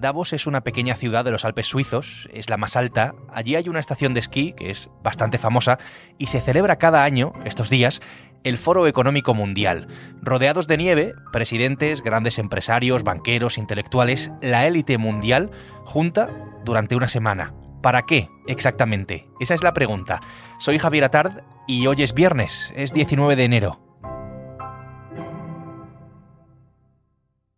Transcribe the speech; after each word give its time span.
Davos 0.00 0.32
es 0.32 0.46
una 0.46 0.62
pequeña 0.62 0.96
ciudad 0.96 1.24
de 1.24 1.30
los 1.30 1.44
Alpes 1.44 1.66
suizos, 1.66 2.28
es 2.32 2.48
la 2.48 2.56
más 2.56 2.76
alta. 2.76 3.14
Allí 3.32 3.56
hay 3.56 3.68
una 3.68 3.80
estación 3.80 4.14
de 4.14 4.20
esquí 4.20 4.52
que 4.52 4.70
es 4.70 4.88
bastante 5.02 5.38
famosa 5.38 5.78
y 6.18 6.26
se 6.26 6.40
celebra 6.40 6.76
cada 6.76 7.04
año, 7.04 7.32
estos 7.44 7.70
días, 7.70 8.00
el 8.44 8.58
Foro 8.58 8.86
Económico 8.86 9.34
Mundial. 9.34 9.88
Rodeados 10.20 10.66
de 10.66 10.76
nieve, 10.76 11.14
presidentes, 11.32 12.02
grandes 12.02 12.38
empresarios, 12.38 13.02
banqueros, 13.02 13.58
intelectuales, 13.58 14.30
la 14.42 14.66
élite 14.66 14.98
mundial 14.98 15.50
junta 15.84 16.28
durante 16.64 16.96
una 16.96 17.08
semana. 17.08 17.54
¿Para 17.82 18.02
qué 18.02 18.28
exactamente? 18.46 19.28
Esa 19.40 19.54
es 19.54 19.62
la 19.62 19.74
pregunta. 19.74 20.20
Soy 20.58 20.78
Javier 20.78 21.04
Atard 21.04 21.42
y 21.66 21.86
hoy 21.86 22.02
es 22.02 22.14
viernes, 22.14 22.72
es 22.76 22.92
19 22.92 23.36
de 23.36 23.44
enero. 23.44 23.80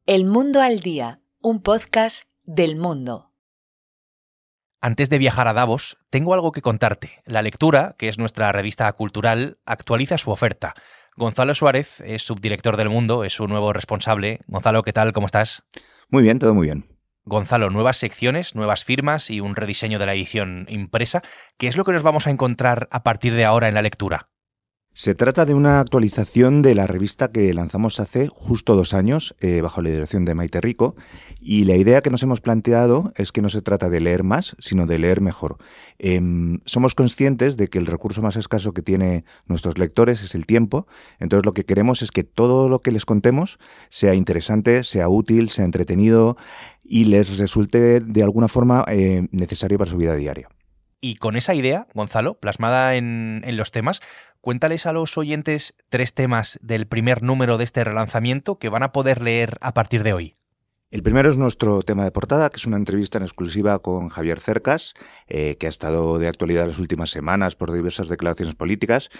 El 0.06 0.24
Mundo 0.24 0.60
al 0.62 0.78
Día, 0.78 1.20
un 1.48 1.62
podcast 1.62 2.24
del 2.42 2.74
mundo. 2.74 3.30
Antes 4.80 5.10
de 5.10 5.18
viajar 5.18 5.46
a 5.46 5.52
Davos, 5.52 5.96
tengo 6.10 6.34
algo 6.34 6.50
que 6.50 6.60
contarte. 6.60 7.22
La 7.24 7.40
lectura, 7.40 7.94
que 7.98 8.08
es 8.08 8.18
nuestra 8.18 8.50
revista 8.50 8.92
cultural, 8.94 9.60
actualiza 9.64 10.18
su 10.18 10.32
oferta. 10.32 10.74
Gonzalo 11.14 11.54
Suárez 11.54 12.00
es 12.00 12.22
subdirector 12.22 12.76
del 12.76 12.90
Mundo, 12.90 13.22
es 13.22 13.34
su 13.34 13.46
nuevo 13.46 13.72
responsable. 13.72 14.40
Gonzalo, 14.48 14.82
¿qué 14.82 14.92
tal? 14.92 15.12
¿Cómo 15.12 15.26
estás? 15.26 15.62
Muy 16.08 16.24
bien, 16.24 16.40
todo 16.40 16.52
muy 16.52 16.66
bien. 16.66 16.86
Gonzalo, 17.24 17.70
nuevas 17.70 17.98
secciones, 17.98 18.56
nuevas 18.56 18.84
firmas 18.84 19.30
y 19.30 19.38
un 19.38 19.54
rediseño 19.54 20.00
de 20.00 20.06
la 20.06 20.14
edición 20.14 20.66
impresa. 20.68 21.22
¿Qué 21.58 21.68
es 21.68 21.76
lo 21.76 21.84
que 21.84 21.92
nos 21.92 22.02
vamos 22.02 22.26
a 22.26 22.30
encontrar 22.30 22.88
a 22.90 23.04
partir 23.04 23.34
de 23.34 23.44
ahora 23.44 23.68
en 23.68 23.74
la 23.74 23.82
lectura? 23.82 24.30
Se 24.98 25.14
trata 25.14 25.44
de 25.44 25.52
una 25.52 25.80
actualización 25.80 26.62
de 26.62 26.74
la 26.74 26.86
revista 26.86 27.30
que 27.30 27.52
lanzamos 27.52 28.00
hace 28.00 28.28
justo 28.28 28.74
dos 28.74 28.94
años, 28.94 29.36
eh, 29.40 29.60
bajo 29.60 29.82
la 29.82 29.90
dirección 29.90 30.24
de 30.24 30.34
Maite 30.34 30.62
Rico, 30.62 30.96
y 31.38 31.64
la 31.64 31.76
idea 31.76 32.00
que 32.00 32.08
nos 32.08 32.22
hemos 32.22 32.40
planteado 32.40 33.12
es 33.14 33.30
que 33.30 33.42
no 33.42 33.50
se 33.50 33.60
trata 33.60 33.90
de 33.90 34.00
leer 34.00 34.24
más, 34.24 34.56
sino 34.58 34.86
de 34.86 34.98
leer 34.98 35.20
mejor. 35.20 35.58
Em, 35.98 36.60
somos 36.64 36.94
conscientes 36.94 37.58
de 37.58 37.68
que 37.68 37.76
el 37.76 37.84
recurso 37.84 38.22
más 38.22 38.36
escaso 38.36 38.72
que 38.72 38.80
tienen 38.80 39.26
nuestros 39.44 39.76
lectores 39.76 40.22
es 40.22 40.34
el 40.34 40.46
tiempo, 40.46 40.86
entonces 41.18 41.44
lo 41.44 41.52
que 41.52 41.66
queremos 41.66 42.00
es 42.00 42.10
que 42.10 42.24
todo 42.24 42.70
lo 42.70 42.80
que 42.80 42.90
les 42.90 43.04
contemos 43.04 43.58
sea 43.90 44.14
interesante, 44.14 44.82
sea 44.82 45.10
útil, 45.10 45.50
sea 45.50 45.66
entretenido 45.66 46.38
y 46.82 47.04
les 47.04 47.36
resulte 47.36 48.00
de 48.00 48.22
alguna 48.22 48.48
forma 48.48 48.82
eh, 48.88 49.28
necesario 49.30 49.76
para 49.76 49.90
su 49.90 49.98
vida 49.98 50.16
diaria. 50.16 50.48
Y 51.00 51.16
con 51.16 51.36
esa 51.36 51.54
idea, 51.54 51.86
Gonzalo, 51.94 52.34
plasmada 52.34 52.96
en, 52.96 53.42
en, 53.44 53.56
los 53.56 53.70
temas, 53.70 54.00
cuéntales 54.40 54.86
a 54.86 54.92
los 54.92 55.16
oyentes 55.18 55.74
tres 55.88 56.14
temas 56.14 56.58
del 56.62 56.86
primer 56.86 57.22
número 57.22 57.58
de 57.58 57.64
este 57.64 57.84
relanzamiento 57.84 58.58
que 58.58 58.68
van 58.68 58.82
a 58.82 58.92
poder 58.92 59.20
leer 59.20 59.58
a 59.60 59.74
partir 59.74 60.02
de 60.02 60.12
hoy. 60.12 60.36
El 60.92 61.02
primero 61.02 61.28
es 61.28 61.36
nuestro 61.36 61.82
tema 61.82 62.04
de 62.04 62.12
portada, 62.12 62.48
que 62.48 62.58
es 62.58 62.66
una 62.66 62.76
entrevista 62.76 63.18
en 63.18 63.24
exclusiva 63.24 63.80
con 63.80 64.08
Javier 64.08 64.38
Cercas, 64.38 64.94
eh, 65.26 65.56
que 65.56 65.66
ha 65.66 65.68
estado 65.68 66.20
de 66.20 66.28
actualidad 66.28 66.68
las 66.68 66.78
últimas 66.78 67.10
semanas 67.10 67.56
por 67.56 67.72
diversas 67.72 68.08
declaraciones 68.08 68.54
políticas. 68.54 69.10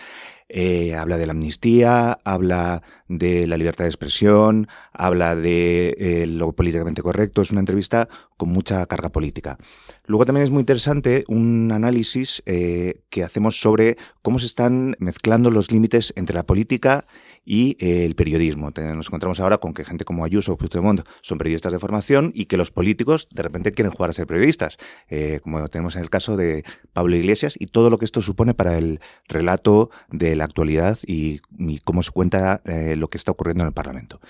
Eh, 0.48 0.94
habla 0.94 1.18
de 1.18 1.26
la 1.26 1.32
amnistía, 1.32 2.18
habla 2.24 2.82
de 3.08 3.46
la 3.46 3.56
libertad 3.56 3.84
de 3.84 3.90
expresión, 3.90 4.68
habla 4.92 5.34
de 5.34 5.96
eh, 5.98 6.26
lo 6.26 6.52
políticamente 6.52 7.02
correcto. 7.02 7.42
Es 7.42 7.50
una 7.50 7.60
entrevista 7.60 8.08
con 8.36 8.50
mucha 8.50 8.84
carga 8.86 9.08
política. 9.08 9.58
Luego 10.04 10.24
también 10.26 10.44
es 10.44 10.50
muy 10.50 10.60
interesante 10.60 11.24
un 11.28 11.72
análisis 11.72 12.42
que 12.44 13.24
hacemos 13.24 13.58
sobre 13.60 13.96
cómo 14.22 14.38
se 14.38 14.46
están 14.46 14.94
mezclando 14.98 15.50
los 15.50 15.70
límites 15.70 16.12
entre 16.16 16.34
la 16.34 16.44
política 16.44 17.06
y 17.46 17.76
eh, 17.78 18.04
el 18.04 18.16
periodismo. 18.16 18.72
Nos 18.76 19.06
encontramos 19.06 19.40
ahora 19.40 19.58
con 19.58 19.72
que 19.72 19.84
gente 19.84 20.04
como 20.04 20.24
Ayuso 20.24 20.52
o 20.52 20.56
Puigdemont 20.58 21.02
son 21.22 21.38
periodistas 21.38 21.72
de 21.72 21.78
formación 21.78 22.32
y 22.34 22.46
que 22.46 22.56
los 22.56 22.72
políticos 22.72 23.28
de 23.30 23.42
repente 23.42 23.72
quieren 23.72 23.92
jugar 23.92 24.10
a 24.10 24.12
ser 24.12 24.26
periodistas, 24.26 24.76
eh, 25.08 25.38
como 25.42 25.66
tenemos 25.68 25.94
en 25.94 26.02
el 26.02 26.10
caso 26.10 26.36
de 26.36 26.64
Pablo 26.92 27.16
Iglesias 27.16 27.54
y 27.58 27.68
todo 27.68 27.88
lo 27.88 27.98
que 27.98 28.04
esto 28.04 28.20
supone 28.20 28.52
para 28.52 28.76
el 28.76 29.00
relato 29.28 29.90
de 30.10 30.35
la 30.36 30.44
actualidad 30.44 30.98
y, 31.06 31.40
cómo 31.84 32.02
se 32.02 32.10
cuenta 32.10 32.60
eh, 32.64 32.96
lo 32.96 33.08
que 33.08 33.18
está 33.18 33.32
ocurriendo 33.32 33.64
en 33.64 33.68
el 33.68 33.74
Parlamento. 33.74 34.20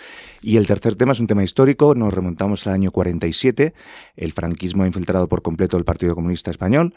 Y 0.42 0.56
el 0.56 0.66
tercer 0.66 0.94
tema 0.96 1.12
es 1.12 1.20
un 1.20 1.26
tema 1.26 1.44
histórico, 1.44 1.94
nos 1.94 2.14
remontamos 2.14 2.66
al 2.66 2.74
año 2.74 2.90
47, 2.90 3.74
el 4.16 4.32
franquismo 4.32 4.84
ha 4.84 4.86
infiltrado 4.86 5.28
por 5.28 5.42
completo 5.42 5.76
el 5.76 5.84
Partido 5.84 6.14
Comunista 6.14 6.50
Español 6.50 6.94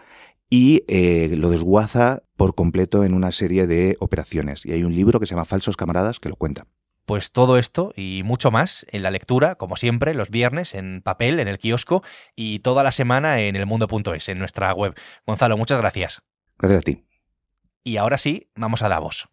y 0.49 0.83
eh, 0.87 1.35
lo 1.35 1.49
desguaza 1.49 2.23
por 2.35 2.55
completo 2.55 3.03
en 3.03 3.13
una 3.13 3.31
serie 3.31 3.67
de 3.67 3.95
operaciones. 3.99 4.65
Y 4.65 4.71
hay 4.71 4.83
un 4.83 4.95
libro 4.95 5.19
que 5.19 5.25
se 5.25 5.35
llama 5.35 5.45
Falsos 5.45 5.77
Camaradas 5.77 6.19
que 6.19 6.29
lo 6.29 6.35
cuenta. 6.35 6.65
Pues 7.05 7.31
todo 7.31 7.57
esto 7.57 7.91
y 7.95 8.21
mucho 8.23 8.51
más 8.51 8.85
en 8.91 9.01
la 9.01 9.09
lectura, 9.09 9.55
como 9.55 9.77
siempre, 9.77 10.13
los 10.13 10.29
viernes 10.29 10.75
en 10.75 11.01
papel, 11.01 11.39
en 11.39 11.47
el 11.47 11.57
kiosco 11.57 12.03
y 12.35 12.59
toda 12.59 12.83
la 12.83 12.91
semana 12.91 13.41
en 13.41 13.55
elmundo.es, 13.55 14.29
en 14.29 14.37
nuestra 14.37 14.73
web. 14.73 14.93
Gonzalo, 15.25 15.57
muchas 15.57 15.79
gracias. 15.79 16.21
Gracias 16.59 16.81
a 16.81 16.83
ti. 16.83 17.08
Y 17.83 17.97
ahora 17.97 18.17
sí, 18.17 18.49
vamos 18.55 18.81
a 18.83 18.89
Davos. 18.89 19.29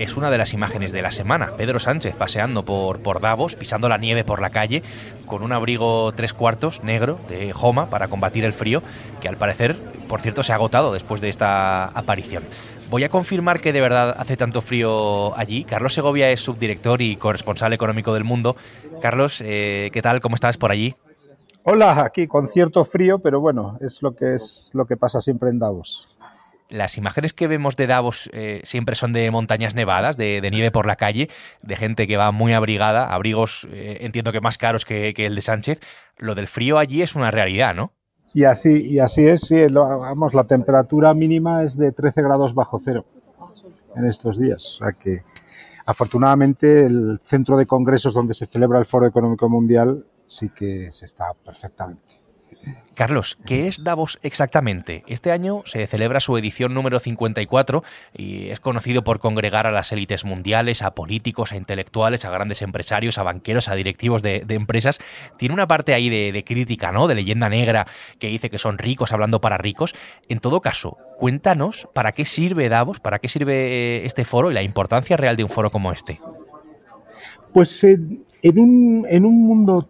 es 0.00 0.16
una 0.16 0.30
de 0.30 0.38
las 0.38 0.54
imágenes 0.54 0.92
de 0.92 1.02
la 1.02 1.12
semana. 1.12 1.52
Pedro 1.58 1.78
Sánchez 1.78 2.16
paseando 2.16 2.64
por, 2.64 3.02
por 3.02 3.20
Davos, 3.20 3.54
pisando 3.54 3.86
la 3.88 3.98
nieve 3.98 4.24
por 4.24 4.40
la 4.40 4.48
calle, 4.48 4.82
con 5.26 5.42
un 5.42 5.52
abrigo 5.52 6.10
tres 6.16 6.32
cuartos 6.32 6.82
negro 6.82 7.20
de 7.28 7.52
Joma 7.52 7.90
para 7.90 8.08
combatir 8.08 8.46
el 8.46 8.54
frío, 8.54 8.82
que 9.20 9.28
al 9.28 9.36
parecer, 9.36 9.76
por 10.08 10.22
cierto, 10.22 10.42
se 10.42 10.52
ha 10.52 10.54
agotado 10.54 10.94
después 10.94 11.20
de 11.20 11.28
esta 11.28 11.84
aparición. 11.84 12.44
Voy 12.88 13.04
a 13.04 13.10
confirmar 13.10 13.60
que 13.60 13.74
de 13.74 13.82
verdad 13.82 14.16
hace 14.18 14.38
tanto 14.38 14.62
frío 14.62 15.36
allí. 15.38 15.64
Carlos 15.64 15.92
Segovia 15.92 16.30
es 16.30 16.40
subdirector 16.40 17.02
y 17.02 17.16
corresponsal 17.16 17.74
económico 17.74 18.14
del 18.14 18.24
mundo. 18.24 18.56
Carlos, 19.02 19.42
eh, 19.44 19.90
¿qué 19.92 20.00
tal? 20.00 20.20
¿Cómo 20.20 20.34
estás 20.34 20.56
por 20.56 20.72
allí? 20.72 20.96
Hola, 21.64 22.04
aquí 22.04 22.26
con 22.26 22.48
cierto 22.48 22.84
frío, 22.84 23.18
pero 23.18 23.40
bueno, 23.40 23.78
es 23.80 24.02
lo 24.02 24.14
que 24.14 24.34
es 24.34 24.70
lo 24.72 24.86
que 24.86 24.96
pasa 24.96 25.20
siempre 25.20 25.50
en 25.50 25.58
Davos 25.58 26.08
las 26.70 26.96
imágenes 26.96 27.32
que 27.32 27.48
vemos 27.48 27.76
de 27.76 27.86
Davos 27.86 28.30
eh, 28.32 28.60
siempre 28.64 28.94
son 28.94 29.12
de 29.12 29.30
montañas 29.30 29.74
nevadas, 29.74 30.16
de, 30.16 30.40
nieve 30.50 30.70
por 30.70 30.86
la 30.86 30.96
calle, 30.96 31.28
de 31.62 31.76
gente 31.76 32.06
que 32.06 32.16
va 32.16 32.30
muy 32.30 32.52
abrigada, 32.52 33.12
abrigos 33.12 33.66
eh, 33.72 33.98
entiendo 34.00 34.32
que 34.32 34.40
más 34.40 34.56
caros 34.56 34.84
que, 34.84 35.12
el 35.16 35.34
de 35.34 35.42
Sánchez. 35.42 35.80
Lo 36.16 36.34
del 36.34 36.48
frío 36.48 36.78
allí 36.78 37.02
es 37.02 37.14
una 37.14 37.30
realidad, 37.30 37.74
¿no? 37.74 37.92
Y 38.32 38.44
así, 38.44 38.86
y 38.86 39.00
así 39.00 39.26
es, 39.26 39.42
sí, 39.42 39.56
vamos, 39.68 40.34
la 40.34 40.44
temperatura 40.44 41.12
mínima 41.14 41.64
es 41.64 41.76
de 41.76 41.90
13 41.90 42.22
grados 42.22 42.54
bajo 42.54 42.78
cero 42.78 43.04
en 43.96 44.06
estos 44.06 44.38
días. 44.38 44.76
O 44.76 44.84
sea 44.84 44.92
que 44.92 45.24
afortunadamente 45.84 46.86
el 46.86 47.20
centro 47.24 47.56
de 47.56 47.66
congresos 47.66 48.14
donde 48.14 48.34
se 48.34 48.46
celebra 48.46 48.78
el 48.78 48.86
Foro 48.86 49.06
Económico 49.08 49.48
Mundial 49.48 50.06
sí 50.30 50.48
que 50.50 50.92
se 50.92 51.06
está 51.06 51.34
perfectamente. 51.44 52.20
Carlos, 52.94 53.38
¿qué 53.46 53.66
es 53.66 53.82
Davos 53.82 54.18
exactamente? 54.22 55.02
Este 55.06 55.32
año 55.32 55.62
se 55.64 55.86
celebra 55.86 56.20
su 56.20 56.36
edición 56.36 56.74
número 56.74 57.00
54 57.00 57.82
y 58.14 58.50
es 58.50 58.60
conocido 58.60 59.02
por 59.02 59.20
congregar 59.20 59.66
a 59.66 59.70
las 59.70 59.90
élites 59.92 60.26
mundiales, 60.26 60.82
a 60.82 60.94
políticos, 60.94 61.52
a 61.52 61.56
intelectuales, 61.56 62.26
a 62.26 62.30
grandes 62.30 62.60
empresarios, 62.60 63.16
a 63.16 63.22
banqueros, 63.22 63.68
a 63.68 63.74
directivos 63.74 64.20
de, 64.20 64.44
empresas. 64.50 64.98
Tiene 65.38 65.54
una 65.54 65.66
parte 65.66 65.94
ahí 65.94 66.10
de, 66.10 66.44
crítica, 66.44 66.92
¿no? 66.92 67.08
De 67.08 67.14
leyenda 67.14 67.48
negra 67.48 67.86
que 68.18 68.28
dice 68.28 68.50
que 68.50 68.58
son 68.58 68.76
ricos 68.76 69.12
hablando 69.12 69.40
para 69.40 69.56
ricos. 69.56 69.94
En 70.28 70.40
todo 70.40 70.60
caso, 70.60 70.98
cuéntanos 71.16 71.88
para 71.94 72.12
qué 72.12 72.26
sirve 72.26 72.68
Davos, 72.68 73.00
para 73.00 73.18
qué 73.18 73.28
sirve 73.28 73.54
eh, 73.54 74.06
este 74.06 74.26
foro 74.26 74.50
y 74.50 74.54
la 74.54 74.62
importancia 74.62 75.16
real 75.16 75.36
de 75.36 75.44
un 75.44 75.48
foro 75.48 75.70
como 75.70 75.90
este. 75.90 76.20
Pues 77.54 77.82
eh, 77.84 77.98
en, 78.42 78.58
un, 78.58 79.06
en 79.08 79.24
un 79.24 79.46
mundo 79.46 79.88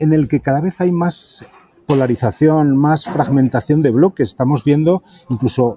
en 0.00 0.12
el 0.12 0.26
que 0.26 0.40
cada 0.40 0.60
vez 0.60 0.80
hay 0.80 0.90
más 0.90 1.44
polarización, 1.86 2.76
más 2.76 3.04
fragmentación 3.04 3.82
de 3.82 3.90
bloques. 3.90 4.30
Estamos 4.30 4.64
viendo 4.64 5.02
incluso 5.28 5.76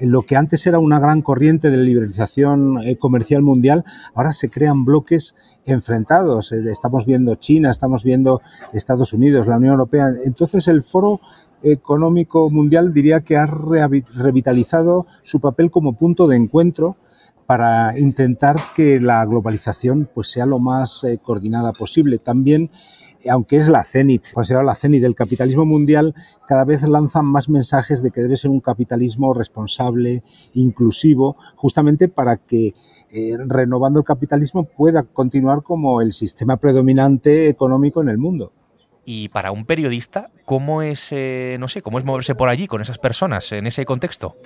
lo 0.00 0.22
que 0.22 0.36
antes 0.36 0.66
era 0.66 0.78
una 0.78 1.00
gran 1.00 1.22
corriente 1.22 1.70
de 1.70 1.78
liberalización 1.78 2.78
eh, 2.82 2.96
comercial 2.98 3.42
mundial, 3.42 3.84
ahora 4.14 4.32
se 4.32 4.50
crean 4.50 4.84
bloques 4.84 5.34
enfrentados. 5.64 6.52
Eh, 6.52 6.62
estamos 6.70 7.06
viendo 7.06 7.34
China, 7.34 7.70
estamos 7.70 8.04
viendo 8.04 8.40
Estados 8.72 9.12
Unidos, 9.12 9.46
la 9.46 9.56
Unión 9.56 9.72
Europea. 9.72 10.08
Entonces 10.24 10.68
el 10.68 10.82
Foro 10.82 11.20
Económico 11.62 12.50
Mundial 12.50 12.92
diría 12.92 13.22
que 13.22 13.36
ha 13.36 13.46
revitalizado 13.46 15.06
su 15.22 15.40
papel 15.40 15.70
como 15.70 15.94
punto 15.94 16.28
de 16.28 16.36
encuentro 16.36 16.96
para 17.46 17.98
intentar 17.98 18.56
que 18.76 19.00
la 19.00 19.24
globalización 19.24 20.08
pues, 20.12 20.30
sea 20.30 20.46
lo 20.46 20.58
más 20.58 21.02
eh, 21.04 21.18
coordinada 21.22 21.72
posible. 21.72 22.18
También 22.18 22.70
aunque 23.28 23.56
es 23.56 23.68
la 23.68 23.84
cenit, 23.84 24.32
considerada 24.32 24.66
la 24.66 24.74
cenit 24.74 25.02
del 25.02 25.14
capitalismo 25.14 25.64
mundial, 25.64 26.14
cada 26.46 26.64
vez 26.64 26.82
lanzan 26.82 27.26
más 27.26 27.48
mensajes 27.48 28.02
de 28.02 28.10
que 28.10 28.20
debe 28.20 28.36
ser 28.36 28.50
un 28.50 28.60
capitalismo 28.60 29.34
responsable, 29.34 30.22
inclusivo, 30.54 31.36
justamente 31.56 32.08
para 32.08 32.36
que 32.36 32.74
eh, 33.10 33.36
renovando 33.38 34.00
el 34.00 34.04
capitalismo 34.04 34.64
pueda 34.64 35.02
continuar 35.02 35.62
como 35.62 36.00
el 36.00 36.12
sistema 36.12 36.58
predominante 36.58 37.48
económico 37.48 38.02
en 38.02 38.08
el 38.08 38.18
mundo. 38.18 38.52
Y 39.10 39.30
para 39.30 39.52
un 39.52 39.64
periodista, 39.64 40.28
¿cómo 40.44 40.82
es, 40.82 41.08
eh, 41.12 41.56
no 41.58 41.68
sé, 41.68 41.80
cómo 41.80 41.98
es 41.98 42.04
moverse 42.04 42.34
por 42.34 42.50
allí 42.50 42.66
con 42.66 42.82
esas 42.82 42.98
personas 42.98 43.50
en 43.52 43.66
ese 43.66 43.86
contexto? 43.86 44.36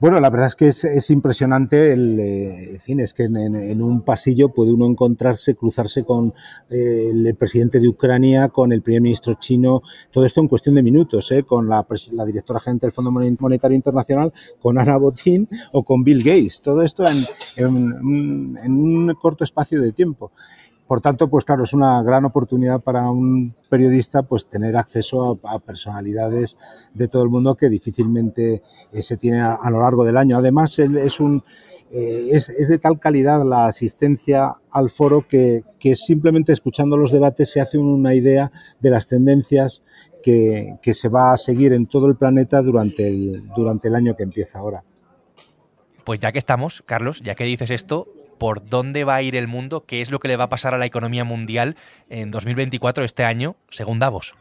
Bueno, 0.00 0.18
la 0.18 0.30
verdad 0.30 0.48
es 0.48 0.56
que 0.56 0.66
es, 0.66 1.10
impresionante 1.10 1.92
el, 1.92 2.18
eh, 2.18 2.80
es 2.84 3.14
que 3.14 3.22
en, 3.22 3.80
un 3.80 4.00
pasillo 4.02 4.48
puede 4.48 4.72
uno 4.72 4.86
encontrarse, 4.86 5.54
cruzarse 5.54 6.02
con 6.02 6.34
eh, 6.70 7.08
el 7.12 7.36
presidente 7.36 7.78
de 7.78 7.86
Ucrania, 7.86 8.48
con 8.48 8.72
el 8.72 8.82
primer 8.82 9.02
ministro 9.02 9.34
chino, 9.34 9.82
todo 10.10 10.26
esto 10.26 10.40
en 10.40 10.48
cuestión 10.48 10.74
de 10.74 10.82
minutos, 10.82 11.30
¿eh? 11.30 11.44
con 11.44 11.68
la, 11.68 11.86
directora 12.26 12.58
gerente 12.58 12.86
del 12.86 12.92
Fondo 12.92 13.12
Monetario 13.12 13.76
Internacional, 13.76 14.32
con 14.60 14.76
Ana 14.76 14.96
Botín 14.96 15.48
o 15.70 15.84
con 15.84 16.02
Bill 16.02 16.24
Gates, 16.24 16.62
todo 16.62 16.82
esto 16.82 17.06
en, 17.06 17.24
en 17.54 18.72
un 18.72 19.14
corto 19.20 19.44
espacio 19.44 19.80
de 19.80 19.92
tiempo. 19.92 20.32
Por 20.90 21.00
tanto, 21.00 21.30
pues 21.30 21.44
claro, 21.44 21.62
es 21.62 21.72
una 21.72 22.02
gran 22.02 22.24
oportunidad 22.24 22.80
para 22.80 23.08
un 23.12 23.54
periodista 23.68 24.24
pues 24.24 24.48
tener 24.48 24.76
acceso 24.76 25.38
a, 25.44 25.60
personalidades 25.60 26.58
de 26.94 27.06
todo 27.06 27.22
el 27.22 27.28
mundo 27.28 27.54
que 27.54 27.68
difícilmente 27.68 28.60
eh, 28.92 29.00
se 29.00 29.16
tiene 29.16 29.40
a, 29.40 29.70
lo 29.70 29.82
largo 29.82 30.04
del 30.04 30.16
año. 30.16 30.36
Además, 30.36 30.76
eh, 30.80 30.90
es, 31.92 32.48
de 32.48 32.78
tal 32.78 32.98
calidad 32.98 33.44
la 33.44 33.66
asistencia 33.66 34.56
al 34.72 34.90
foro 34.90 35.28
que, 35.28 35.62
simplemente 35.94 36.50
escuchando 36.50 36.96
los 36.96 37.12
debates 37.12 37.52
se 37.52 37.60
hace 37.60 37.78
una 37.78 38.12
idea 38.16 38.50
de 38.80 38.90
las 38.90 39.06
tendencias 39.06 39.84
que, 40.24 40.74
que, 40.82 40.92
se 40.92 41.08
va 41.08 41.32
a 41.32 41.36
seguir 41.36 41.72
en 41.72 41.86
todo 41.86 42.08
el 42.08 42.16
planeta 42.16 42.62
durante 42.62 43.06
el, 43.06 43.46
durante 43.54 43.86
el 43.86 43.94
año 43.94 44.16
que 44.16 44.24
empieza 44.24 44.58
ahora. 44.58 44.82
Pues 46.02 46.18
ya 46.18 46.32
que 46.32 46.38
estamos, 46.40 46.82
Carlos, 46.84 47.20
ya 47.20 47.36
que 47.36 47.44
dices 47.44 47.70
esto, 47.70 48.08
por 48.40 48.66
dónde 48.66 49.04
va 49.04 49.16
a 49.16 49.22
ir 49.22 49.36
el 49.36 49.46
mundo, 49.46 49.84
qué 49.86 50.00
es 50.00 50.10
lo 50.10 50.18
que 50.18 50.26
le 50.26 50.36
va 50.36 50.44
a 50.44 50.48
pasar 50.48 50.72
a 50.72 50.78
la 50.78 50.86
economía 50.86 51.24
mundial 51.24 51.76
en 52.08 52.30
2024, 52.30 53.04
este 53.04 53.22
año, 53.22 53.54
según 53.68 53.98
Davos. 53.98 54.34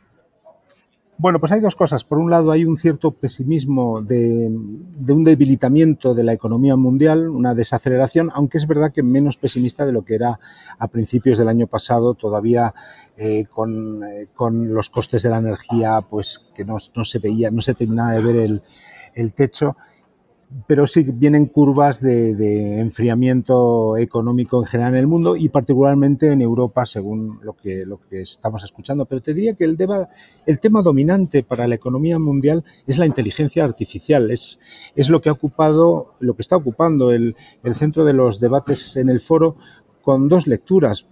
Bueno, 1.17 1.41
pues 1.41 1.51
hay 1.51 1.59
dos 1.59 1.75
cosas. 1.75 2.05
Por 2.05 2.17
un 2.17 2.31
lado, 2.31 2.51
hay 2.51 2.63
un 2.63 2.77
cierto 2.77 3.11
pesimismo 3.11 4.01
de, 4.01 4.47
un 4.49 5.23
debilitamiento 5.25 6.13
de 6.13 6.23
la 6.23 6.31
economía 6.31 6.77
mundial, 6.77 7.27
una 7.27 7.53
desaceleración, 7.53 8.29
aunque 8.33 8.57
es 8.57 8.67
verdad 8.67 8.93
que 8.93 9.03
menos 9.03 9.35
pesimista 9.35 9.85
de 9.85 9.91
lo 9.91 10.05
que 10.05 10.15
era 10.15 10.39
a 10.77 10.87
principios 10.87 11.37
del 11.37 11.49
año 11.49 11.67
pasado, 11.67 12.13
todavía 12.13 12.73
eh, 13.17 13.47
con, 13.49 14.01
eh, 14.05 14.27
con, 14.33 14.73
los 14.73 14.89
costes 14.89 15.23
de 15.23 15.29
la 15.29 15.39
energía, 15.39 15.99
pues 16.09 16.39
que 16.55 16.63
no, 16.63 16.79
se 16.79 17.19
veía, 17.19 17.51
no 17.51 17.61
se 17.61 17.73
terminaba 17.73 18.13
de 18.13 18.21
ver 18.21 18.61
el 19.13 19.33
techo 19.33 19.75
pero 20.65 20.87
sí 20.87 21.03
vienen 21.03 21.45
curvas 21.45 22.01
de, 22.01 22.79
enfriamiento 22.79 23.97
económico 23.97 24.59
en 24.59 24.65
general 24.65 24.93
en 24.93 24.99
el 24.99 25.07
mundo 25.07 25.35
y 25.35 25.49
particularmente 25.49 26.31
en 26.31 26.41
Europa, 26.41 26.85
según 26.85 27.39
lo 27.43 27.53
que, 27.53 27.85
lo 27.85 27.99
que 28.09 28.21
estamos 28.21 28.63
escuchando. 28.63 29.05
Pero 29.05 29.21
te 29.21 29.33
diría 29.33 29.53
que 29.53 29.65
el, 29.65 29.77
el 30.45 30.59
tema 30.59 30.81
dominante 30.81 31.43
para 31.43 31.67
la 31.67 31.75
economía 31.75 32.17
mundial 32.17 32.63
es 32.87 32.97
la 32.97 33.05
inteligencia 33.05 33.63
artificial. 33.63 34.31
Es, 34.31 34.59
es 34.95 35.09
lo 35.09 35.21
que 35.21 35.29
ha 35.29 35.33
ocupado, 35.33 36.13
lo 36.19 36.35
que 36.35 36.41
está 36.41 36.55
ocupando 36.55 37.11
el, 37.11 37.35
el 37.63 37.75
centro 37.75 38.03
de 38.03 38.13
los 38.13 38.39
debates 38.39 38.95
en 38.95 39.09
el 39.09 39.19
foro 39.19 39.55
con 40.01 40.29
dos 40.29 40.47
lecturas. 40.47 41.05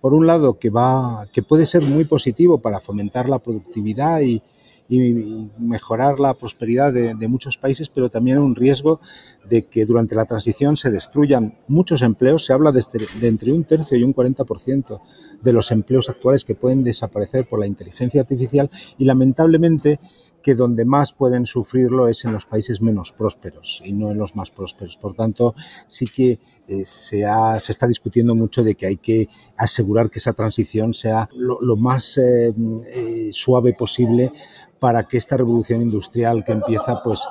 Por 0.00 0.12
un 0.12 0.26
lado, 0.26 0.58
que 0.58 0.70
va, 0.70 1.28
que 1.32 1.44
puede 1.44 1.66
ser 1.66 1.82
muy 1.82 2.04
positivo 2.04 2.58
para 2.58 2.80
fomentar 2.80 3.28
la 3.28 3.38
productividad 3.38 4.22
y, 4.22 4.42
y 4.88 5.48
mejorar 5.58 6.20
la 6.20 6.34
prosperidad 6.34 6.92
de, 6.92 7.28
muchos 7.28 7.56
países, 7.56 7.88
pero 7.88 8.10
también 8.10 8.38
un 8.38 8.54
riesgo 8.54 9.00
de 9.48 9.64
que 9.64 9.86
durante 9.86 10.14
la 10.14 10.26
transición 10.26 10.76
se 10.76 10.90
destruyan 10.90 11.58
muchos 11.68 12.02
empleos. 12.02 12.44
Se 12.44 12.52
habla 12.52 12.72
de, 12.72 12.80
este, 12.80 12.98
entre 13.22 13.52
un 13.52 13.64
tercio 13.64 13.96
y 13.96 14.02
un 14.02 14.14
40% 14.14 15.00
de 15.40 15.52
los 15.52 15.70
empleos 15.70 16.08
actuales 16.08 16.44
que 16.44 16.54
pueden 16.54 16.84
desaparecer 16.84 17.48
por 17.48 17.60
la 17.60 17.66
inteligencia 17.66 18.20
artificial 18.20 18.70
y 18.98 19.04
lamentablemente 19.04 19.98
que 20.42 20.54
donde 20.54 20.84
más 20.84 21.12
pueden 21.12 21.46
sufrirlo 21.46 22.08
es 22.08 22.24
en 22.24 22.32
los 22.32 22.46
países 22.46 22.82
menos 22.82 23.12
prósperos 23.12 23.80
y 23.84 23.92
no 23.92 24.10
en 24.10 24.18
los 24.18 24.36
más 24.36 24.50
prósperos. 24.50 24.96
Por 24.96 25.14
tanto, 25.14 25.54
sí 25.88 26.06
que 26.06 26.38
eh, 26.68 26.84
se, 26.84 27.24
se, 27.58 27.72
está 27.72 27.86
discutiendo 27.86 28.34
mucho 28.34 28.62
de 28.62 28.74
que 28.74 28.86
hay 28.86 28.96
que 28.96 29.28
asegurar 29.56 30.10
que 30.10 30.18
esa 30.18 30.32
transición 30.32 30.94
sea 30.94 31.28
lo, 31.34 31.76
más 31.76 32.18
eh, 32.18 32.52
eh, 32.86 33.30
suave 33.32 33.72
posible 33.72 34.32
para 34.78 35.04
que 35.04 35.16
esta 35.16 35.36
revolución 35.36 35.80
industrial 35.80 36.44
que 36.44 36.52
empieza 36.52 37.02
pues 37.02 37.24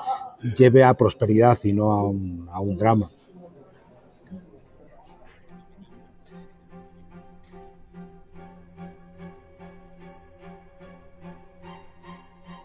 lleve 0.58 0.84
a 0.84 0.94
prosperidad 0.94 1.60
y 1.64 1.74
no 1.74 1.92
a 1.92 2.10
un, 2.10 2.48
a 2.52 2.62
un 2.62 2.78
drama. 2.78 3.12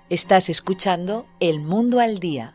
Estás 0.08 0.48
escuchando 0.48 1.26
El 1.40 1.58
Mundo 1.58 1.98
al 1.98 2.20
Día. 2.20 2.54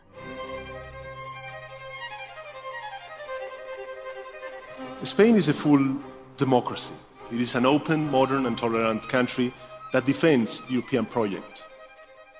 Spain 5.03 5.35
is 5.35 5.49
a 5.49 5.53
full 5.53 5.97
democracy. 6.37 6.93
It 7.29 7.41
is 7.41 7.55
an 7.55 7.65
open, 7.65 8.09
modern 8.09 8.45
and 8.45 8.57
tolerant 8.57 9.05
country 9.09 9.51
that 9.91 10.05
defends 10.05 10.61
the 10.61 10.75
European 10.75 11.05
project. 11.05 11.65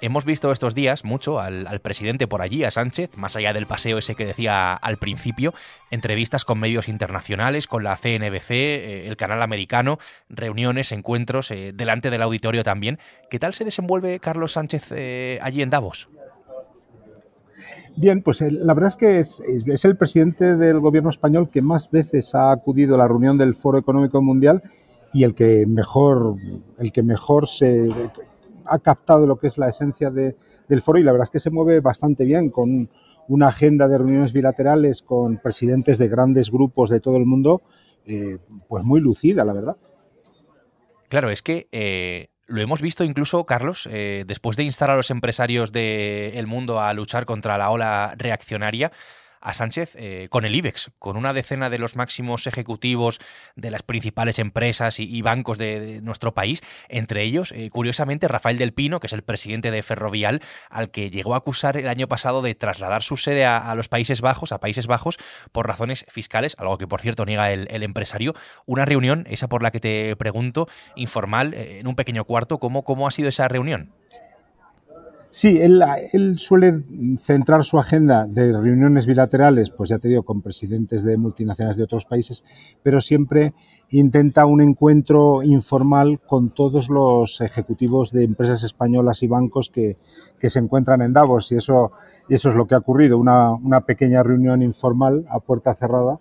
Hemos 0.03 0.25
visto 0.25 0.51
estos 0.51 0.73
días 0.73 1.05
mucho 1.05 1.39
al, 1.39 1.79
presidente 1.79 2.27
por 2.27 2.41
allí, 2.41 2.63
a 2.63 2.71
Sánchez, 2.71 3.15
más 3.17 3.35
allá 3.35 3.53
del 3.53 3.67
paseo 3.67 3.99
ese 3.99 4.15
que 4.15 4.25
decía 4.25 4.73
al 4.73 4.97
principio, 4.97 5.53
entrevistas 5.91 6.43
con 6.43 6.59
medios 6.59 6.89
internacionales, 6.89 7.67
con 7.67 7.83
la 7.83 7.95
CNBC, 7.95 8.49
eh, 8.49 9.07
el 9.07 9.15
canal 9.15 9.43
americano, 9.43 9.99
reuniones, 10.27 10.91
encuentros, 10.91 11.51
eh, 11.51 11.71
delante 11.75 12.09
del 12.09 12.23
auditorio 12.23 12.63
también. 12.63 12.97
¿Qué 13.29 13.37
tal 13.37 13.53
se 13.53 13.63
desenvuelve 13.63 14.19
Carlos 14.19 14.53
Sánchez 14.53 14.87
eh, 14.89 15.37
allí 15.43 15.61
en 15.61 15.69
Davos? 15.69 16.09
Bien, 17.95 18.23
pues 18.23 18.41
la 18.41 18.73
verdad 18.73 18.87
es 18.87 18.95
que 18.95 19.19
es, 19.19 19.43
es, 19.67 19.85
el 19.85 19.97
presidente 19.97 20.55
del 20.55 20.79
gobierno 20.79 21.11
español 21.11 21.51
que 21.51 21.61
más 21.61 21.91
veces 21.91 22.33
ha 22.33 22.51
acudido 22.51 22.95
a 22.95 22.97
la 22.97 23.07
reunión 23.07 23.37
del 23.37 23.53
Foro 23.53 23.77
Económico 23.77 24.19
Mundial 24.19 24.63
y 25.13 25.25
el 25.25 25.35
que 25.35 25.67
mejor, 25.67 26.37
el 26.79 26.91
que 26.91 27.03
mejor 27.03 27.47
se 27.47 27.87
ha 28.71 28.79
captado 28.79 29.27
lo 29.27 29.37
que 29.37 29.47
es 29.47 29.57
la 29.57 29.69
esencia 29.69 30.09
del 30.09 30.81
foro 30.81 30.97
y 30.97 31.03
la 31.03 31.11
verdad 31.11 31.25
es 31.25 31.31
que 31.31 31.39
se 31.39 31.49
mueve 31.49 31.81
bastante 31.81 32.23
bien 32.23 32.49
con 32.49 32.89
una 33.27 33.47
agenda 33.47 33.87
de 33.87 33.97
reuniones 33.97 34.33
bilaterales 34.33 35.01
con 35.01 35.37
presidentes 35.37 35.97
de 35.97 36.07
grandes 36.07 36.49
grupos 36.49 36.89
de 36.89 37.01
todo 37.01 37.17
el 37.17 37.25
mundo, 37.25 37.61
eh, 38.05 38.37
pues 38.67 38.83
muy 38.83 39.01
lucida, 39.01 39.43
la 39.43 39.53
verdad. 39.53 39.77
Claro, 41.09 41.29
es 41.29 41.41
que 41.41 41.67
eh, 41.73 42.29
lo 42.47 42.61
hemos 42.61 42.81
visto 42.81 43.03
incluso, 43.03 43.45
Carlos, 43.45 43.87
eh, 43.91 44.23
después 44.25 44.55
de 44.55 44.63
instar 44.63 44.89
a 44.89 44.95
los 44.95 45.11
empresarios 45.11 45.73
del 45.73 46.47
mundo 46.47 46.79
a 46.79 46.93
luchar 46.93 47.25
contra 47.25 47.57
la 47.57 47.69
ola 47.69 48.15
reaccionaria, 48.17 48.91
a 49.41 49.53
Sánchez 49.53 49.95
eh, 49.97 50.27
con 50.29 50.45
el 50.45 50.55
IBEX, 50.55 50.91
con 50.99 51.17
una 51.17 51.33
decena 51.33 51.69
de 51.69 51.79
los 51.79 51.95
máximos 51.95 52.47
ejecutivos 52.47 53.19
de 53.55 53.71
las 53.71 53.83
principales 53.83 54.39
empresas 54.39 54.99
y, 54.99 55.21
bancos 55.21 55.57
de, 55.57 55.99
nuestro 56.01 56.33
país, 56.33 56.61
entre 56.89 57.23
ellos, 57.23 57.51
eh, 57.51 57.69
curiosamente, 57.69 58.27
Rafael 58.27 58.57
del 58.57 58.73
Pino, 58.73 58.99
que 58.99 59.07
es 59.07 59.13
el 59.13 59.23
presidente 59.23 59.71
de 59.71 59.83
Ferrovial, 59.83 60.41
al 60.69 60.91
que 60.91 61.09
llegó 61.09 61.33
a 61.33 61.37
acusar 61.37 61.77
el 61.77 61.87
año 61.87 62.07
pasado 62.07 62.41
de 62.41 62.55
trasladar 62.55 63.03
su 63.03 63.17
sede 63.17 63.45
a, 63.45 63.73
los 63.75 63.87
Países 63.87 64.21
Bajos, 64.21 64.51
a 64.51 64.59
Países 64.59 64.87
Bajos, 64.87 65.17
por 65.51 65.67
razones 65.67 66.05
fiscales, 66.09 66.55
algo 66.57 66.77
que 66.77 66.87
por 66.87 67.01
cierto 67.01 67.25
niega 67.25 67.51
el, 67.51 67.83
empresario. 67.83 68.35
Una 68.65 68.85
reunión, 68.85 69.25
esa 69.29 69.49
por 69.49 69.63
la 69.63 69.71
que 69.71 69.79
te 69.79 70.15
pregunto, 70.15 70.67
informal, 70.95 71.53
eh, 71.53 71.79
en 71.79 71.87
un 71.87 71.95
pequeño 71.95 72.25
cuarto, 72.25 72.59
¿cómo, 72.59 72.83
cómo 72.83 73.07
ha 73.07 73.11
sido 73.11 73.29
esa 73.29 73.47
reunión? 73.47 73.93
Sí, 75.33 75.61
él, 75.61 76.37
suele 76.39 76.83
centrar 77.17 77.63
su 77.63 77.79
agenda 77.79 78.27
de 78.27 78.51
reuniones 78.51 79.05
bilaterales, 79.05 79.69
pues 79.69 79.89
ya 79.89 79.97
te 79.97 80.09
digo, 80.09 80.23
con 80.23 80.41
presidentes 80.41 81.03
de 81.03 81.15
multinacionales 81.15 81.77
de 81.77 81.85
otros 81.85 82.03
países, 82.03 82.43
pero 82.83 82.99
siempre 82.99 83.53
intenta 83.91 84.45
un 84.45 84.59
encuentro 84.59 85.41
informal 85.41 86.19
con 86.19 86.49
todos 86.49 86.89
los 86.89 87.39
ejecutivos 87.39 88.11
de 88.11 88.25
empresas 88.25 88.63
españolas 88.63 89.23
y 89.23 89.27
bancos 89.27 89.69
que, 89.69 89.95
se 90.37 90.59
encuentran 90.59 91.01
en 91.01 91.13
Davos. 91.13 91.49
Y 91.53 91.55
eso, 91.55 91.91
eso 92.27 92.49
es 92.49 92.55
lo 92.55 92.67
que 92.67 92.75
ha 92.75 92.79
ocurrido, 92.79 93.17
una, 93.17 93.53
una 93.53 93.85
pequeña 93.85 94.23
reunión 94.23 94.61
informal 94.61 95.25
a 95.29 95.39
puerta 95.39 95.73
cerrada 95.75 96.19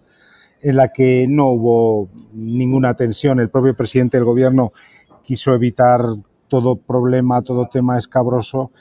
en 0.63 0.77
la 0.77 0.93
que 0.93 1.27
no 1.29 1.49
hubo 1.49 2.09
ninguna 2.33 2.95
tensión. 2.95 3.41
El 3.41 3.51
propio 3.51 3.75
presidente 3.75 4.19
del 4.19 4.25
gobierno 4.25 4.73
quiso 5.25 5.53
evitar 5.53 6.01
todo 6.51 6.77
problema, 6.77 7.41
todo 7.41 7.69
tema 7.73 7.97
escabroso 7.97 8.73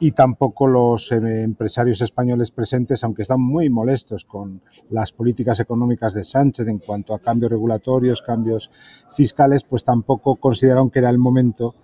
y 0.00 0.12
tampoco 0.12 0.66
los 0.66 1.12
eh, 1.12 1.42
empresarios 1.42 2.00
españoles 2.00 2.50
presentes, 2.50 3.04
aunque 3.04 3.22
están 3.22 3.40
muy 3.40 3.68
molestos 3.70 4.24
con 4.24 4.62
las 4.90 5.12
políticas 5.12 5.60
económicas 5.60 6.14
de 6.14 6.24
Sánchez 6.24 6.66
en 6.66 6.78
cuanto 6.78 7.14
a 7.14 7.20
cambios 7.20 7.52
regulatorios, 7.52 8.22
cambios 8.22 8.70
fiscales, 9.14 9.62
pues 9.62 9.84
tampoco 9.84 10.36
consideraron 10.36 10.90
que 10.90 10.98
era 10.98 11.10
el 11.10 11.18
momento 11.18 11.74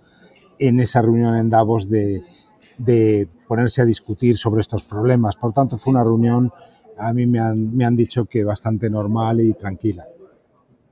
en 0.59 0.79
esa 0.79 1.01
reunión 1.01 1.35
en 1.35 1.49
Davos 1.49 1.89
de, 1.89 2.23
de 2.77 3.29
ponerse 3.47 3.81
a 3.81 3.85
discutir 3.85 4.37
sobre 4.37 4.61
estos 4.61 4.83
problemas. 4.83 5.35
Por 5.35 5.53
tanto, 5.53 5.77
fue 5.77 5.91
una 5.91 6.03
reunión, 6.03 6.51
a 6.97 7.13
mí 7.13 7.25
me 7.27 7.39
han, 7.39 7.75
me 7.75 7.85
han 7.85 7.95
dicho 7.95 8.25
que 8.25 8.43
bastante 8.43 8.89
normal 8.89 9.41
y 9.41 9.53
tranquila. 9.53 10.05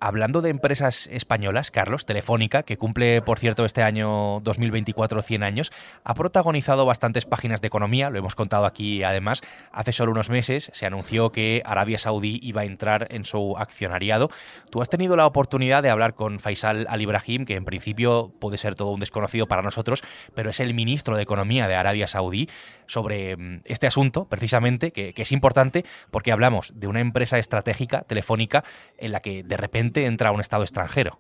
Hablando 0.06 0.42
de 0.42 0.50
empresas 0.50 1.08
españolas, 1.14 1.72
Carlos, 1.72 2.06
Telefónica, 2.06 2.64
que 2.64 2.76
cumple, 2.76 3.22
por 3.22 3.40
cierto, 3.40 3.64
este 3.64 3.84
año 3.84 4.42
2024 4.42 5.22
100 5.22 5.44
años, 5.44 5.72
ha 6.04 6.14
protagonizado 6.14 6.86
bastantes 6.86 7.26
páginas 7.26 7.62
de 7.62 7.68
economía, 7.68 8.10
lo 8.10 8.20
hemos 8.20 8.36
contado 8.36 8.66
aquí 8.66 9.02
además. 9.04 9.40
Hace 9.72 9.94
solo 9.94 10.12
unos 10.12 10.30
meses 10.30 10.72
se 10.74 10.86
anunció 10.86 11.30
que 11.30 11.64
Arabia 11.66 11.98
Saudí 11.98 12.38
iba 12.44 12.64
a 12.64 12.66
entrar 12.66 13.08
en 13.12 13.24
su 13.24 13.56
accionariado. 13.58 14.30
Tú 14.70 14.82
has 14.82 14.90
tenido 14.90 15.16
la 15.16 15.26
oportunidad 15.26 15.82
de 15.82 15.90
hablar 15.90 16.16
con 16.16 16.40
Faisal 16.40 16.86
Al 16.90 17.02
Ibrahim, 17.02 17.46
que 17.46 17.56
en 17.56 17.64
principio 17.64 18.34
puede 18.42 18.58
ser 18.58 18.76
todo 18.76 18.92
un 18.92 19.00
desconocido 19.00 19.48
para 19.48 19.62
nosotros, 19.62 20.04
pero 20.36 20.50
es 20.50 20.60
el 20.60 20.74
ministro 20.74 21.16
de 21.16 21.24
Economía 21.24 21.70
de 21.70 21.76
Arabia 21.76 22.10
Saudí, 22.10 22.50
sobre 22.94 23.36
mm, 23.36 23.62
este 23.66 23.88
asunto, 23.88 24.26
precisamente, 24.26 24.92
que, 24.92 25.14
es 25.16 25.32
importante 25.32 25.84
porque 26.12 26.32
hablamos 26.32 26.74
de 26.76 26.88
una 26.88 27.02
empresa 27.02 27.40
estratégica, 27.40 28.02
telefónica, 28.02 28.64
en 28.98 29.12
la 29.12 29.22
que 29.22 29.44
de 29.44 29.58
repente 29.58 30.06
entra 30.06 30.32
un 30.32 30.42
Estado 30.42 30.64
extranjero. 30.64 31.18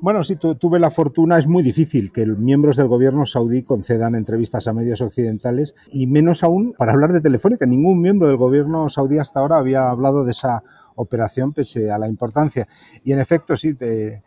Bueno, 0.00 0.22
sí, 0.24 0.36
tuve 0.36 0.78
la 0.78 0.90
fortuna, 0.90 1.38
es 1.38 1.46
muy 1.46 1.62
difícil 1.62 2.12
que 2.12 2.26
miembros 2.26 2.76
del 2.76 2.86
gobierno 2.86 3.24
saudí 3.24 3.62
concedan 3.62 4.14
entrevistas 4.14 4.68
a 4.68 4.74
medios 4.74 5.00
occidentales 5.00 5.74
y 5.90 6.06
menos 6.06 6.42
aún 6.42 6.74
para 6.76 6.92
hablar 6.92 7.12
de 7.12 7.22
Telefónica. 7.22 7.64
Ningún 7.64 8.02
miembro 8.02 8.28
del 8.28 8.36
gobierno 8.36 8.90
saudí 8.90 9.18
hasta 9.18 9.40
ahora 9.40 9.56
había 9.56 9.88
hablado 9.88 10.24
de 10.24 10.32
esa 10.32 10.62
operación 10.96 11.54
pese 11.54 11.90
a 11.90 11.98
la 11.98 12.08
importancia. 12.08 12.68
Y 13.04 13.12
en 13.12 13.20
efecto, 13.20 13.56
sí, 13.56 13.74
te 13.74 14.22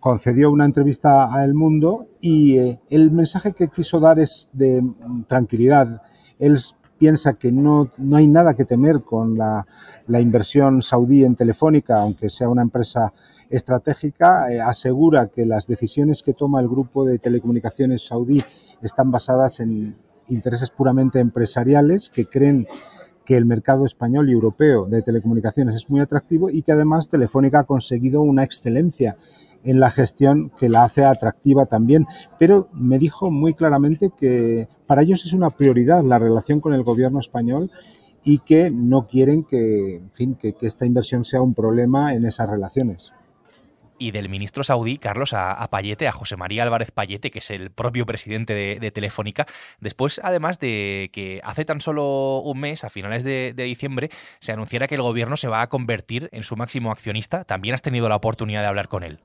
concedió 0.00 0.50
una 0.50 0.64
entrevista 0.64 1.34
a 1.34 1.44
El 1.44 1.54
Mundo 1.54 2.06
y 2.20 2.58
eh, 2.58 2.80
el 2.90 3.10
mensaje 3.10 3.52
que 3.52 3.68
quiso 3.68 4.00
dar 4.00 4.18
es 4.18 4.50
de 4.52 4.82
tranquilidad. 5.26 6.02
Él 6.38 6.58
piensa 6.98 7.34
que 7.34 7.52
no, 7.52 7.90
no 7.96 8.16
hay 8.16 8.26
nada 8.26 8.54
que 8.54 8.64
temer 8.64 9.02
con 9.02 9.38
la, 9.38 9.66
la, 10.06 10.20
inversión 10.20 10.82
saudí 10.82 11.24
en 11.24 11.36
Telefónica, 11.36 12.02
aunque 12.02 12.28
sea 12.28 12.48
una 12.48 12.62
empresa 12.62 13.12
estratégica, 13.48 14.52
eh, 14.52 14.60
asegura 14.60 15.28
que 15.28 15.46
las 15.46 15.66
decisiones 15.66 16.22
que 16.22 16.34
toma 16.34 16.60
el 16.60 16.68
grupo 16.68 17.04
de 17.04 17.18
telecomunicaciones 17.18 18.04
saudí 18.04 18.42
están 18.82 19.10
basadas 19.10 19.60
en 19.60 19.96
intereses 20.28 20.70
puramente 20.70 21.20
empresariales, 21.20 22.10
que 22.10 22.26
creen 22.26 22.66
que 23.24 23.36
el 23.36 23.44
mercado 23.44 23.84
español 23.84 24.28
y 24.28 24.32
europeo 24.32 24.86
de 24.86 25.02
telecomunicaciones 25.02 25.76
es 25.76 25.90
muy 25.90 26.00
atractivo 26.00 26.48
y 26.48 26.62
que 26.62 26.72
además 26.72 27.08
Telefónica 27.08 27.60
ha 27.60 27.64
conseguido 27.64 28.22
una 28.22 28.42
excelencia 28.42 29.16
en 29.64 29.80
la 29.80 29.90
gestión 29.90 30.50
que 30.58 30.68
la 30.68 30.84
hace 30.84 31.04
atractiva 31.04 31.66
también. 31.66 32.06
Pero 32.38 32.68
me 32.72 32.98
dijo 32.98 33.30
muy 33.30 33.54
claramente 33.54 34.10
que 34.16 34.68
para 34.86 35.02
ellos 35.02 35.24
es 35.24 35.32
una 35.32 35.50
prioridad 35.50 36.02
la 36.02 36.18
relación 36.18 36.60
con 36.60 36.74
el 36.74 36.82
gobierno 36.82 37.20
español 37.20 37.70
y 38.24 38.40
que 38.40 38.70
no 38.70 39.06
quieren 39.06 39.44
que, 39.44 39.96
en 39.96 40.10
fin, 40.12 40.34
que, 40.34 40.54
esta 40.60 40.86
inversión 40.86 41.24
sea 41.24 41.40
un 41.40 41.54
problema 41.54 42.14
en 42.14 42.26
esas 42.26 42.48
relaciones 42.48 43.12
y 43.98 44.12
del 44.12 44.28
ministro 44.28 44.64
saudí, 44.64 44.96
Carlos, 44.96 45.32
a, 45.34 45.66
Payete, 45.70 46.06
a 46.06 46.12
José 46.12 46.36
María 46.36 46.62
Álvarez 46.62 46.92
Payete, 46.92 47.30
que 47.30 47.40
es 47.40 47.50
el 47.50 47.70
propio 47.70 48.06
presidente 48.06 48.54
de, 48.54 48.90
Telefónica, 48.92 49.46
después, 49.80 50.20
además 50.22 50.60
de 50.60 51.10
que 51.12 51.40
hace 51.42 51.64
tan 51.64 51.80
solo 51.80 52.38
un 52.38 52.60
mes, 52.60 52.84
a 52.84 52.90
finales 52.90 53.24
de, 53.24 53.52
diciembre, 53.54 54.10
se 54.38 54.52
anunciara 54.52 54.86
que 54.86 54.94
el 54.94 55.02
gobierno 55.02 55.36
se 55.36 55.48
va 55.48 55.62
a 55.62 55.68
convertir 55.68 56.28
en 56.32 56.44
su 56.44 56.56
máximo 56.56 56.92
accionista, 56.92 57.42
también 57.44 57.74
has 57.74 57.82
tenido 57.82 58.08
la 58.08 58.16
oportunidad 58.16 58.60
de 58.60 58.68
hablar 58.68 58.88
con 58.88 59.02
él. 59.02 59.18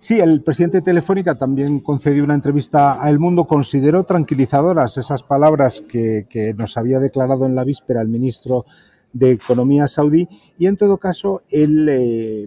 Sí, 0.00 0.20
el 0.20 0.42
presidente 0.42 0.78
de 0.78 0.82
Telefónica 0.82 1.36
también 1.36 1.80
concedió 1.80 2.24
una 2.24 2.34
entrevista 2.34 3.02
a 3.02 3.08
El 3.08 3.18
Mundo. 3.18 3.46
Consideró 3.46 4.04
tranquilizadoras 4.04 4.98
esas 4.98 5.22
palabras 5.22 5.82
que, 5.88 6.26
que 6.28 6.52
nos 6.52 6.76
había 6.76 7.00
declarado 7.00 7.46
en 7.46 7.54
la 7.54 7.64
víspera 7.64 8.02
el 8.02 8.08
ministro 8.08 8.66
de 9.14 9.30
Economía 9.30 9.88
saudí 9.88 10.28
y, 10.58 10.66
en 10.66 10.76
todo 10.76 10.98
caso, 10.98 11.42
él... 11.50 11.88
Eh, 11.88 12.46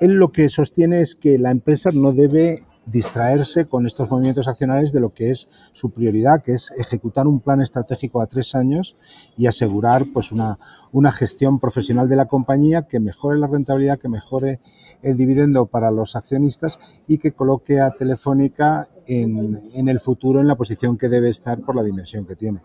él 0.00 0.14
lo 0.14 0.32
que 0.32 0.48
sostiene 0.48 1.00
es 1.00 1.14
que 1.14 1.38
la 1.38 1.52
empresa 1.52 1.90
no 1.92 2.12
debe 2.12 2.64
distraerse 2.86 3.66
con 3.66 3.86
estos 3.86 4.10
movimientos 4.10 4.48
accionarios 4.48 4.92
de 4.92 5.00
lo 5.00 5.12
que 5.12 5.30
es 5.30 5.48
su 5.72 5.90
prioridad, 5.90 6.42
que 6.42 6.52
es 6.52 6.72
ejecutar 6.76 7.26
un 7.26 7.40
plan 7.40 7.60
estratégico 7.60 8.20
a 8.20 8.26
tres 8.26 8.54
años 8.54 8.96
y 9.36 9.46
asegurar 9.46 10.06
pues 10.12 10.32
una, 10.32 10.58
una 10.90 11.12
gestión 11.12 11.60
profesional 11.60 12.08
de 12.08 12.16
la 12.16 12.26
compañía 12.26 12.86
que 12.88 13.00
mejore 13.00 13.38
la 13.38 13.46
rentabilidad, 13.46 13.98
que 13.98 14.08
mejore 14.08 14.60
el 15.02 15.16
dividendo 15.16 15.66
para 15.66 15.90
los 15.90 16.16
accionistas 16.16 16.78
y 17.06 17.18
que 17.18 17.32
coloque 17.32 17.80
a 17.80 17.90
Telefónica 17.90 18.88
en, 19.06 19.70
en 19.74 19.88
el 19.88 20.00
futuro 20.00 20.40
en 20.40 20.48
la 20.48 20.56
posición 20.56 20.98
que 20.98 21.08
debe 21.08 21.28
estar 21.28 21.60
por 21.60 21.76
la 21.76 21.82
dimensión 21.82 22.26
que 22.26 22.36
tiene. 22.36 22.60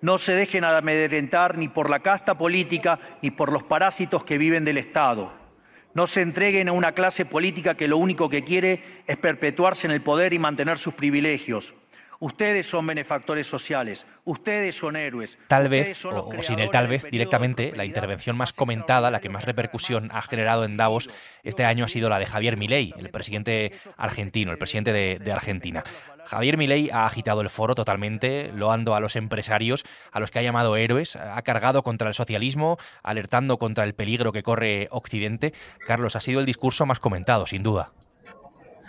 No 0.00 0.18
se 0.18 0.32
dejen 0.32 0.62
amedrentar 0.62 1.58
ni 1.58 1.68
por 1.68 1.90
la 1.90 2.00
casta 2.00 2.38
política 2.38 3.00
ni 3.20 3.32
por 3.32 3.52
los 3.52 3.64
parásitos 3.64 4.22
que 4.22 4.38
viven 4.38 4.64
del 4.64 4.78
Estado 4.78 5.47
no 5.94 6.06
se 6.06 6.20
entreguen 6.20 6.68
a 6.68 6.72
una 6.72 6.92
clase 6.92 7.24
política 7.24 7.74
que 7.74 7.88
lo 7.88 7.98
único 7.98 8.28
que 8.28 8.44
quiere 8.44 8.82
es 9.06 9.16
perpetuarse 9.16 9.86
en 9.86 9.92
el 9.92 10.02
poder 10.02 10.32
y 10.32 10.38
mantener 10.38 10.78
sus 10.78 10.94
privilegios. 10.94 11.74
Ustedes 12.20 12.68
son 12.68 12.84
benefactores 12.84 13.46
sociales, 13.46 14.04
ustedes 14.24 14.76
son 14.76 14.96
héroes. 14.96 15.38
Tal 15.46 15.68
vez, 15.68 16.04
o, 16.04 16.26
o, 16.26 16.42
sin 16.42 16.58
el 16.58 16.68
tal 16.68 16.88
vez, 16.88 17.04
directamente, 17.04 17.72
la 17.76 17.84
intervención 17.84 18.36
más 18.36 18.52
comentada, 18.52 19.12
la 19.12 19.20
que 19.20 19.28
más 19.28 19.44
repercusión 19.44 20.10
ha 20.12 20.22
generado 20.22 20.64
en 20.64 20.76
Davos 20.76 21.08
este 21.44 21.64
año 21.64 21.84
ha 21.84 21.88
sido 21.88 22.08
la 22.08 22.18
de 22.18 22.26
Javier 22.26 22.56
Milei, 22.56 22.92
el 22.98 23.10
presidente 23.10 23.72
argentino, 23.96 24.50
el 24.50 24.58
presidente 24.58 24.92
de, 24.92 25.20
de 25.20 25.30
Argentina. 25.30 25.84
Javier 26.26 26.58
Milei 26.58 26.90
ha 26.90 27.06
agitado 27.06 27.40
el 27.40 27.50
foro 27.50 27.76
totalmente, 27.76 28.50
loando 28.52 28.96
a 28.96 29.00
los 29.00 29.14
empresarios, 29.14 29.84
a 30.10 30.18
los 30.18 30.32
que 30.32 30.40
ha 30.40 30.42
llamado 30.42 30.76
héroes, 30.76 31.14
ha 31.14 31.40
cargado 31.42 31.84
contra 31.84 32.08
el 32.08 32.14
socialismo, 32.14 32.78
alertando 33.04 33.58
contra 33.58 33.84
el 33.84 33.94
peligro 33.94 34.32
que 34.32 34.42
corre 34.42 34.88
Occidente. 34.90 35.54
Carlos, 35.86 36.16
ha 36.16 36.20
sido 36.20 36.40
el 36.40 36.46
discurso 36.46 36.84
más 36.84 36.98
comentado, 36.98 37.46
sin 37.46 37.62
duda. 37.62 37.92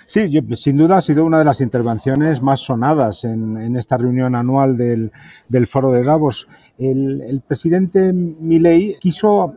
Sí, 0.06 0.30
yo, 0.30 0.42
sin 0.56 0.78
duda 0.78 0.98
ha 0.98 1.02
sido 1.02 1.26
una 1.26 1.40
de 1.40 1.46
las 1.46 1.62
intervenciones 1.62 2.42
más 2.42 2.62
sonadas 2.62 3.24
en, 3.24 3.58
en 3.58 3.76
esta 3.76 3.98
reunión 3.98 4.36
anual 4.36 4.78
del, 4.78 5.12
foro 5.68 5.92
de 5.92 6.04
Davos. 6.04 6.48
El, 6.78 7.42
presidente 7.48 8.14
Milei 8.14 8.98
quiso 9.00 9.56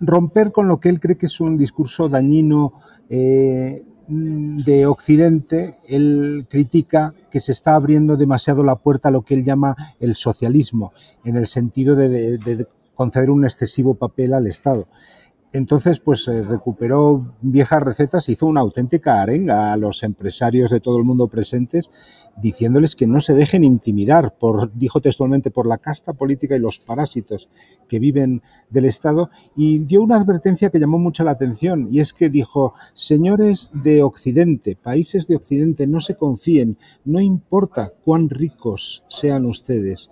romper 0.00 0.52
con 0.52 0.68
lo 0.68 0.80
que 0.80 0.88
él 0.88 1.00
cree 1.00 1.16
que 1.16 1.26
es 1.26 1.40
un 1.40 1.56
discurso 1.56 2.08
dañino 2.08 2.74
eh, 3.08 3.82
de 4.08 4.86
Occidente. 4.86 5.78
Él 5.86 6.46
critica 6.48 7.14
que 7.30 7.40
se 7.40 7.52
está 7.52 7.74
abriendo 7.74 8.16
demasiado 8.16 8.62
la 8.62 8.76
puerta 8.76 9.08
a 9.08 9.12
lo 9.12 9.22
que 9.22 9.34
él 9.34 9.44
llama 9.44 9.76
el 10.00 10.14
socialismo, 10.14 10.92
en 11.24 11.36
el 11.36 11.46
sentido 11.46 11.96
de 11.96 12.66
conceder 12.94 13.30
un 13.30 13.44
excesivo 13.44 13.94
papel 13.94 14.34
al 14.34 14.46
Estado. 14.46 14.86
Entonces, 15.54 16.00
pues 16.00 16.26
eh, 16.26 16.42
recuperó 16.42 17.36
viejas 17.40 17.80
recetas, 17.80 18.28
hizo 18.28 18.46
una 18.46 18.60
auténtica 18.60 19.22
arenga 19.22 19.72
a 19.72 19.76
los 19.76 20.02
empresarios 20.02 20.68
de 20.68 20.80
todo 20.80 20.98
el 20.98 21.04
mundo 21.04 21.28
presentes, 21.28 21.92
diciéndoles 22.42 22.96
que 22.96 23.06
no 23.06 23.20
se 23.20 23.34
dejen 23.34 23.62
intimidar, 23.62 24.34
por, 24.36 24.72
dijo 24.74 25.00
textualmente, 25.00 25.52
por 25.52 25.68
la 25.68 25.78
casta 25.78 26.12
política 26.12 26.56
y 26.56 26.58
los 26.58 26.80
parásitos 26.80 27.48
que 27.88 28.00
viven 28.00 28.42
del 28.68 28.86
Estado, 28.86 29.30
y 29.54 29.78
dio 29.78 30.02
una 30.02 30.16
advertencia 30.16 30.70
que 30.70 30.80
llamó 30.80 30.98
mucho 30.98 31.22
la 31.22 31.30
atención, 31.30 31.86
y 31.88 32.00
es 32.00 32.12
que 32.12 32.30
dijo, 32.30 32.74
señores 32.94 33.70
de 33.72 34.02
Occidente, 34.02 34.74
países 34.74 35.28
de 35.28 35.36
Occidente, 35.36 35.86
no 35.86 36.00
se 36.00 36.16
confíen, 36.16 36.78
no 37.04 37.20
importa 37.20 37.92
cuán 38.04 38.28
ricos 38.28 39.04
sean 39.06 39.46
ustedes. 39.46 40.10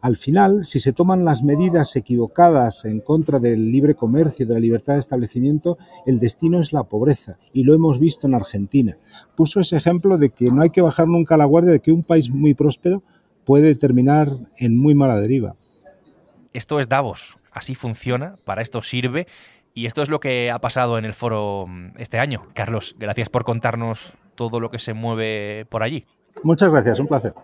Al 0.00 0.16
final, 0.16 0.64
si 0.64 0.78
se 0.78 0.92
toman 0.92 1.24
las 1.24 1.42
medidas 1.42 1.96
equivocadas 1.96 2.84
en 2.84 3.00
contra 3.00 3.40
del 3.40 3.72
libre 3.72 3.96
comercio, 3.96 4.46
de 4.46 4.54
la 4.54 4.60
libertad 4.84 4.94
de 4.94 5.00
establecimiento, 5.00 5.78
el 6.06 6.18
destino 6.18 6.60
es 6.60 6.72
la 6.72 6.84
pobreza, 6.84 7.38
y 7.52 7.64
lo 7.64 7.74
hemos 7.74 7.98
visto 7.98 8.26
en 8.26 8.34
Argentina. 8.34 8.96
Puso 9.34 9.60
ese 9.60 9.76
ejemplo 9.76 10.18
de 10.18 10.30
que 10.30 10.50
no 10.50 10.62
hay 10.62 10.70
que 10.70 10.82
bajar 10.82 11.08
nunca 11.08 11.36
la 11.36 11.46
guardia 11.46 11.72
de 11.72 11.80
que 11.80 11.92
un 11.92 12.02
país 12.02 12.30
muy 12.30 12.54
próspero 12.54 13.02
puede 13.44 13.74
terminar 13.74 14.28
en 14.58 14.76
muy 14.76 14.94
mala 14.94 15.18
deriva. 15.18 15.54
Esto 16.52 16.80
es 16.80 16.88
Davos, 16.88 17.38
así 17.50 17.74
funciona, 17.74 18.34
para 18.44 18.62
esto 18.62 18.82
sirve, 18.82 19.26
y 19.72 19.86
esto 19.86 20.02
es 20.02 20.08
lo 20.08 20.20
que 20.20 20.50
ha 20.50 20.60
pasado 20.60 20.98
en 20.98 21.04
el 21.04 21.14
foro 21.14 21.66
este 21.96 22.18
año. 22.18 22.46
Carlos, 22.54 22.94
gracias 22.98 23.28
por 23.28 23.44
contarnos 23.44 24.12
todo 24.34 24.60
lo 24.60 24.70
que 24.70 24.78
se 24.78 24.92
mueve 24.92 25.66
por 25.68 25.82
allí. 25.82 26.04
Muchas 26.42 26.70
gracias, 26.70 27.00
un 27.00 27.06
placer. 27.06 27.34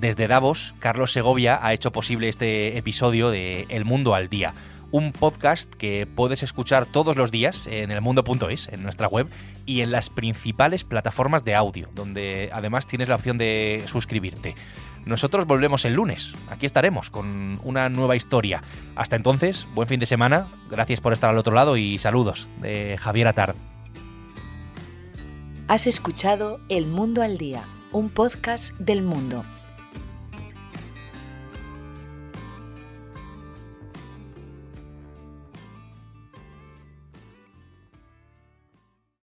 Desde 0.00 0.28
Davos, 0.28 0.74
Carlos 0.78 1.10
Segovia 1.10 1.58
ha 1.60 1.74
hecho 1.74 1.90
posible 1.90 2.28
este 2.28 2.78
episodio 2.78 3.30
de 3.30 3.66
El 3.68 3.84
Mundo 3.84 4.14
al 4.14 4.28
Día, 4.28 4.54
un 4.92 5.10
podcast 5.10 5.74
que 5.74 6.06
puedes 6.06 6.44
escuchar 6.44 6.86
todos 6.86 7.16
los 7.16 7.32
días 7.32 7.66
en 7.66 7.90
elmundo.es, 7.90 8.68
en 8.68 8.84
nuestra 8.84 9.08
web, 9.08 9.26
y 9.66 9.80
en 9.80 9.90
las 9.90 10.08
principales 10.08 10.84
plataformas 10.84 11.44
de 11.44 11.56
audio, 11.56 11.88
donde 11.96 12.48
además 12.52 12.86
tienes 12.86 13.08
la 13.08 13.16
opción 13.16 13.38
de 13.38 13.82
suscribirte. 13.88 14.54
Nosotros 15.04 15.48
volvemos 15.48 15.84
el 15.84 15.94
lunes, 15.94 16.32
aquí 16.48 16.64
estaremos 16.64 17.10
con 17.10 17.58
una 17.64 17.88
nueva 17.88 18.14
historia. 18.14 18.62
Hasta 18.94 19.16
entonces, 19.16 19.66
buen 19.74 19.88
fin 19.88 19.98
de 19.98 20.06
semana, 20.06 20.46
gracias 20.70 21.00
por 21.00 21.12
estar 21.12 21.30
al 21.30 21.38
otro 21.38 21.54
lado 21.54 21.76
y 21.76 21.98
saludos 21.98 22.46
de 22.60 22.98
Javier 22.98 23.26
Atard. 23.26 23.56
Has 25.66 25.88
escuchado 25.88 26.60
El 26.68 26.86
Mundo 26.86 27.20
al 27.20 27.36
Día, 27.36 27.64
un 27.90 28.10
podcast 28.10 28.74
del 28.78 29.02
mundo 29.02 29.44